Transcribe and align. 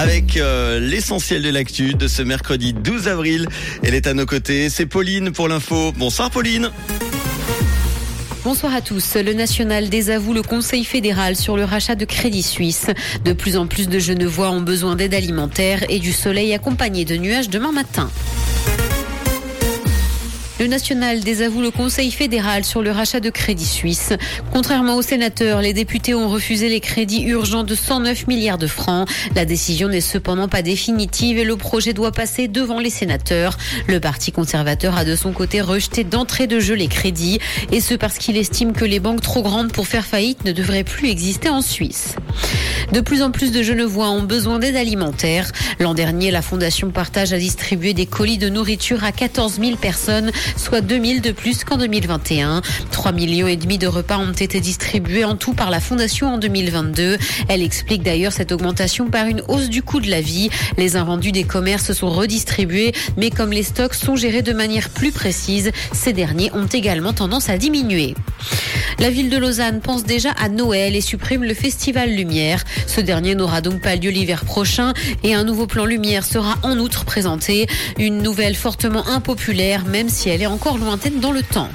avec 0.00 0.38
euh, 0.38 0.80
l'essentiel 0.80 1.42
de 1.42 1.50
l'actu 1.50 1.92
de 1.92 2.08
ce 2.08 2.22
mercredi 2.22 2.72
12 2.72 3.06
avril. 3.06 3.46
Elle 3.82 3.94
est 3.94 4.06
à 4.06 4.14
nos 4.14 4.24
côtés, 4.24 4.70
c'est 4.70 4.86
Pauline 4.86 5.30
pour 5.30 5.46
l'info. 5.46 5.92
Bonsoir 5.94 6.30
Pauline. 6.30 6.70
Bonsoir 8.42 8.72
à 8.74 8.80
tous. 8.80 9.16
Le 9.16 9.34
national 9.34 9.90
désavoue 9.90 10.32
le 10.32 10.42
Conseil 10.42 10.84
fédéral 10.86 11.36
sur 11.36 11.58
le 11.58 11.64
rachat 11.64 11.96
de 11.96 12.06
Crédit 12.06 12.42
Suisse. 12.42 12.86
De 13.26 13.34
plus 13.34 13.58
en 13.58 13.66
plus 13.66 13.90
de 13.90 13.98
Genevois 13.98 14.50
ont 14.50 14.62
besoin 14.62 14.96
d'aide 14.96 15.12
alimentaire 15.12 15.84
et 15.90 15.98
du 15.98 16.12
soleil 16.12 16.54
accompagné 16.54 17.04
de 17.04 17.16
nuages 17.16 17.50
demain 17.50 17.72
matin. 17.72 18.10
Le 20.60 20.66
national 20.66 21.20
désavoue 21.20 21.62
le 21.62 21.70
Conseil 21.70 22.10
fédéral 22.10 22.64
sur 22.64 22.82
le 22.82 22.90
rachat 22.90 23.20
de 23.20 23.30
Crédit 23.30 23.64
Suisse. 23.64 24.12
Contrairement 24.52 24.96
aux 24.96 25.02
sénateurs, 25.02 25.62
les 25.62 25.72
députés 25.72 26.14
ont 26.14 26.28
refusé 26.28 26.68
les 26.68 26.80
crédits 26.80 27.22
urgents 27.22 27.64
de 27.64 27.74
109 27.74 28.26
milliards 28.26 28.58
de 28.58 28.66
francs. 28.66 29.08
La 29.34 29.46
décision 29.46 29.88
n'est 29.88 30.02
cependant 30.02 30.48
pas 30.48 30.60
définitive 30.60 31.38
et 31.38 31.44
le 31.44 31.56
projet 31.56 31.94
doit 31.94 32.12
passer 32.12 32.46
devant 32.46 32.78
les 32.78 32.90
sénateurs. 32.90 33.56
Le 33.86 34.00
Parti 34.00 34.32
conservateur 34.32 34.98
a 34.98 35.06
de 35.06 35.16
son 35.16 35.32
côté 35.32 35.62
rejeté 35.62 36.04
d'entrée 36.04 36.46
de 36.46 36.60
jeu 36.60 36.74
les 36.74 36.88
crédits 36.88 37.38
et 37.72 37.80
ce 37.80 37.94
parce 37.94 38.18
qu'il 38.18 38.36
estime 38.36 38.74
que 38.74 38.84
les 38.84 39.00
banques 39.00 39.22
trop 39.22 39.40
grandes 39.40 39.72
pour 39.72 39.86
faire 39.86 40.04
faillite 40.04 40.44
ne 40.44 40.52
devraient 40.52 40.84
plus 40.84 41.08
exister 41.08 41.48
en 41.48 41.62
Suisse. 41.62 42.16
De 42.92 43.00
plus 43.00 43.22
en 43.22 43.30
plus 43.30 43.50
de 43.50 43.62
Genevois 43.62 44.10
ont 44.10 44.24
besoin 44.24 44.58
d'aide 44.58 44.76
alimentaire. 44.76 45.52
L'an 45.78 45.94
dernier, 45.94 46.30
la 46.30 46.42
Fondation 46.42 46.90
Partage 46.90 47.32
a 47.32 47.38
distribué 47.38 47.94
des 47.94 48.04
colis 48.04 48.36
de 48.36 48.50
nourriture 48.50 49.04
à 49.04 49.12
14 49.12 49.58
000 49.58 49.76
personnes 49.76 50.32
soit 50.56 50.80
2000 50.80 51.20
de 51.20 51.32
plus 51.32 51.64
qu'en 51.64 51.76
2021. 51.76 52.62
3 52.90 53.12
millions 53.12 53.46
et 53.46 53.56
demi 53.56 53.78
de 53.78 53.86
repas 53.86 54.18
ont 54.18 54.32
été 54.32 54.60
distribués 54.60 55.24
en 55.24 55.36
tout 55.36 55.52
par 55.52 55.70
la 55.70 55.80
Fondation 55.80 56.34
en 56.34 56.38
2022. 56.38 57.18
Elle 57.48 57.62
explique 57.62 58.02
d'ailleurs 58.02 58.32
cette 58.32 58.52
augmentation 58.52 59.08
par 59.08 59.26
une 59.26 59.42
hausse 59.48 59.68
du 59.68 59.82
coût 59.82 60.00
de 60.00 60.10
la 60.10 60.20
vie. 60.20 60.50
Les 60.76 60.96
invendus 60.96 61.32
des 61.32 61.44
commerces 61.44 61.92
sont 61.92 62.10
redistribués, 62.10 62.92
mais 63.16 63.30
comme 63.30 63.52
les 63.52 63.62
stocks 63.62 63.94
sont 63.94 64.16
gérés 64.16 64.42
de 64.42 64.52
manière 64.52 64.90
plus 64.90 65.12
précise, 65.12 65.70
ces 65.92 66.12
derniers 66.12 66.52
ont 66.54 66.66
également 66.66 67.12
tendance 67.12 67.48
à 67.48 67.58
diminuer. 67.58 68.14
La 68.98 69.10
ville 69.10 69.30
de 69.30 69.38
Lausanne 69.38 69.80
pense 69.80 70.04
déjà 70.04 70.30
à 70.32 70.48
Noël 70.48 70.94
et 70.94 71.00
supprime 71.00 71.44
le 71.44 71.54
festival 71.54 72.10
Lumière. 72.10 72.64
Ce 72.86 73.00
dernier 73.00 73.34
n'aura 73.34 73.60
donc 73.60 73.80
pas 73.80 73.96
lieu 73.96 74.10
l'hiver 74.10 74.44
prochain 74.44 74.92
et 75.24 75.34
un 75.34 75.44
nouveau 75.44 75.66
plan 75.66 75.86
Lumière 75.86 76.24
sera 76.24 76.58
en 76.62 76.78
outre 76.78 77.04
présenté. 77.04 77.66
Une 77.98 78.22
nouvelle 78.22 78.54
fortement 78.54 79.06
impopulaire, 79.08 79.84
même 79.86 80.08
si 80.08 80.28
elle 80.40 80.44
est 80.44 80.46
encore 80.46 80.78
lointaine 80.78 81.20
dans 81.20 81.32
le 81.32 81.42
temps. 81.42 81.68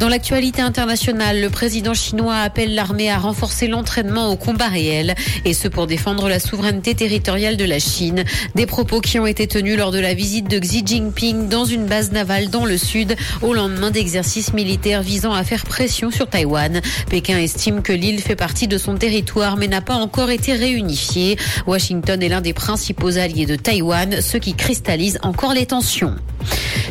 Dans 0.00 0.08
l'actualité 0.08 0.62
internationale, 0.62 1.40
le 1.40 1.48
président 1.48 1.94
chinois 1.94 2.36
appelle 2.36 2.74
l'armée 2.74 3.08
à 3.08 3.18
renforcer 3.18 3.68
l'entraînement 3.68 4.32
au 4.32 4.36
combat 4.36 4.66
réel, 4.66 5.14
et 5.44 5.54
ce 5.54 5.68
pour 5.68 5.86
défendre 5.86 6.28
la 6.28 6.40
souveraineté 6.40 6.96
territoriale 6.96 7.56
de 7.56 7.64
la 7.64 7.78
Chine. 7.78 8.24
Des 8.56 8.66
propos 8.66 9.00
qui 9.00 9.20
ont 9.20 9.26
été 9.26 9.46
tenus 9.46 9.78
lors 9.78 9.92
de 9.92 10.00
la 10.00 10.12
visite 10.12 10.50
de 10.50 10.58
Xi 10.58 10.82
Jinping 10.84 11.48
dans 11.48 11.64
une 11.64 11.86
base 11.86 12.10
navale 12.10 12.48
dans 12.48 12.64
le 12.64 12.78
sud, 12.78 13.14
au 13.42 13.54
lendemain 13.54 13.92
d'exercices 13.92 14.52
militaires 14.54 15.02
visant 15.02 15.32
à 15.32 15.44
faire 15.44 15.64
pression 15.64 16.10
sur 16.10 16.28
Taïwan. 16.28 16.80
Pékin 17.10 17.38
estime 17.38 17.82
que 17.82 17.92
l'île 17.92 18.20
fait 18.20 18.36
partie 18.36 18.66
de 18.66 18.78
son 18.78 18.96
territoire, 18.96 19.56
mais 19.56 19.68
n'a 19.68 19.82
pas 19.82 19.94
encore 19.94 20.30
été 20.30 20.52
réunifiée. 20.54 21.38
Washington 21.68 22.20
est 22.22 22.28
l'un 22.28 22.40
des 22.40 22.54
principaux 22.54 23.18
alliés 23.18 23.46
de 23.46 23.54
Taïwan, 23.54 24.20
ce 24.20 24.36
qui 24.36 24.54
cristallise 24.54 25.20
encore 25.22 25.54
les 25.54 25.66
tensions. 25.66 26.16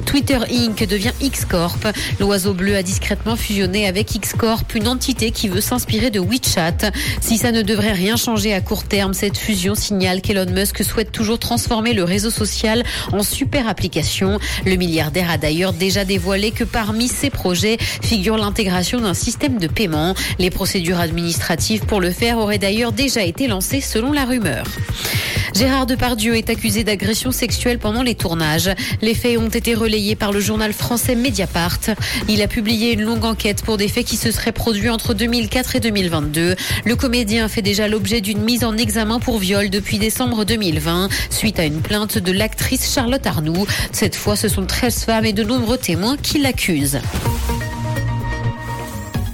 Twitter 0.05 0.39
Inc. 0.49 0.87
devient 0.87 1.11
X-Corp. 1.21 1.87
L'oiseau 2.19 2.53
bleu 2.53 2.75
a 2.75 2.83
discrètement 2.83 3.35
fusionné 3.35 3.87
avec 3.87 4.15
X-Corp, 4.15 4.73
une 4.75 4.87
entité 4.87 5.31
qui 5.31 5.47
veut 5.47 5.61
s'inspirer 5.61 6.09
de 6.09 6.19
WeChat. 6.19 6.91
Si 7.21 7.37
ça 7.37 7.51
ne 7.51 7.61
devrait 7.61 7.91
rien 7.91 8.15
changer 8.15 8.53
à 8.53 8.61
court 8.61 8.83
terme, 8.83 9.13
cette 9.13 9.37
fusion 9.37 9.75
signale 9.75 10.21
qu'Elon 10.21 10.49
Musk 10.51 10.83
souhaite 10.83 11.11
toujours 11.11 11.39
transformer 11.39 11.93
le 11.93 12.03
réseau 12.03 12.29
social 12.29 12.83
en 13.11 13.21
super 13.21 13.67
application. 13.67 14.39
Le 14.65 14.75
milliardaire 14.75 15.29
a 15.29 15.37
d'ailleurs 15.37 15.73
déjà 15.73 16.05
dévoilé 16.05 16.51
que 16.51 16.63
parmi 16.63 17.07
ses 17.07 17.29
projets 17.29 17.77
figure 17.79 18.37
l'intégration 18.37 19.01
d'un 19.01 19.13
système 19.13 19.59
de 19.59 19.67
paiement. 19.67 20.15
Les 20.39 20.49
procédures 20.49 20.99
administratives 20.99 21.85
pour 21.85 22.01
le 22.01 22.11
faire 22.11 22.37
auraient 22.37 22.57
d'ailleurs 22.57 22.91
déjà 22.91 23.23
été 23.23 23.47
lancées 23.47 23.81
selon 23.81 24.11
la 24.11 24.25
rumeur. 24.25 24.65
Gérard 25.57 25.87
Depardieu 25.87 26.35
est 26.35 26.51
accusé 26.51 26.83
d'agression 26.83 27.31
sexuelle 27.31 27.79
pendant 27.79 28.03
les 28.03 28.13
tournages. 28.13 28.69
Les 29.01 29.15
faits 29.15 29.39
ont 29.39 29.49
été 29.49 29.73
relayés 29.73 30.15
par 30.15 30.31
le 30.31 30.39
journal 30.39 30.71
français 30.71 31.15
Mediapart. 31.15 31.79
Il 32.29 32.43
a 32.43 32.47
publié 32.47 32.93
une 32.93 33.01
longue 33.01 33.25
enquête 33.25 33.63
pour 33.63 33.77
des 33.77 33.87
faits 33.87 34.05
qui 34.05 34.17
se 34.17 34.29
seraient 34.29 34.51
produits 34.51 34.91
entre 34.91 35.15
2004 35.15 35.77
et 35.77 35.79
2022. 35.79 36.55
Le 36.85 36.95
comédien 36.95 37.47
fait 37.47 37.63
déjà 37.63 37.87
l'objet 37.87 38.21
d'une 38.21 38.43
mise 38.43 38.63
en 38.63 38.77
examen 38.77 39.19
pour 39.19 39.39
viol 39.39 39.71
depuis 39.71 39.97
décembre 39.97 40.45
2020, 40.45 41.09
suite 41.31 41.57
à 41.57 41.65
une 41.65 41.81
plainte 41.81 42.19
de 42.19 42.31
l'actrice 42.31 42.93
Charlotte 42.93 43.25
Arnoux. 43.25 43.65
Cette 43.91 44.15
fois, 44.15 44.35
ce 44.35 44.49
sont 44.49 44.67
13 44.67 45.05
femmes 45.05 45.25
et 45.25 45.33
de 45.33 45.43
nombreux 45.43 45.79
témoins 45.79 46.17
qui 46.17 46.37
l'accusent. 46.37 46.99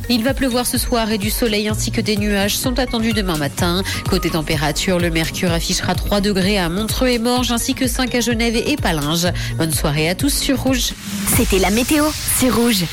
Il 0.09 0.23
va 0.23 0.33
pleuvoir 0.33 0.65
ce 0.65 0.77
soir 0.77 1.11
et 1.11 1.17
du 1.17 1.29
soleil 1.29 1.67
ainsi 1.67 1.91
que 1.91 2.01
des 2.01 2.17
nuages 2.17 2.57
sont 2.57 2.79
attendus 2.79 3.13
demain 3.13 3.37
matin. 3.37 3.83
Côté 4.09 4.29
température, 4.29 4.99
le 4.99 5.09
mercure 5.09 5.51
affichera 5.51 5.95
3 5.95 6.21
degrés 6.21 6.57
à 6.57 6.69
Montreux 6.69 7.09
et 7.09 7.19
Morges 7.19 7.51
ainsi 7.51 7.73
que 7.73 7.87
5 7.87 8.15
à 8.15 8.19
Genève 8.19 8.55
et 8.55 8.75
Palinges. 8.75 9.27
Bonne 9.57 9.73
soirée 9.73 10.09
à 10.09 10.15
tous 10.15 10.33
sur 10.33 10.59
Rouge. 10.59 10.93
C'était 11.35 11.59
la 11.59 11.69
météo, 11.69 12.05
c'est 12.37 12.49
Rouge. 12.49 12.81